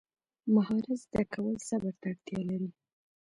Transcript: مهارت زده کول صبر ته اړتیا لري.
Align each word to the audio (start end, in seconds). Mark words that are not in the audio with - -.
مهارت 0.53 0.91
زده 1.03 1.21
کول 1.33 1.55
صبر 1.67 1.93
ته 2.01 2.05
اړتیا 2.11 2.39
لري. 2.49 2.69